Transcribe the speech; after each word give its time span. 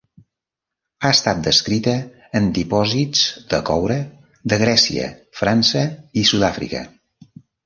Ha 1.01 1.09
estat 1.17 1.43
descrita 1.47 1.93
en 2.39 2.47
dipòsits 2.55 3.21
de 3.53 3.61
coure 3.69 3.99
de 4.55 4.61
Grècia, 4.63 5.11
França 5.43 5.85
i 6.25 6.27
Sud-àfrica. 6.33 6.83